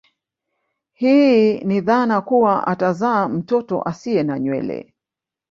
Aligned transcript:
Hii 0.91 1.59
ni 1.59 1.81
dhana 1.81 2.21
kuwa 2.21 2.67
atazaa 2.67 3.27
mtoto 3.27 3.81
asie 3.89 4.23
na 4.23 4.39
nywele 4.39 4.93